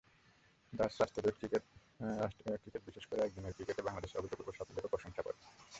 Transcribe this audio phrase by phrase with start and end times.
[0.73, 1.35] Dutch রাষ্ট্রদূত
[1.39, 5.41] cricket বিশেষ করে একদিনের ক্রিকেটে বাংলাদেশের অভূতপূর্ব সাফল্যেরও প্রশংসা করেন।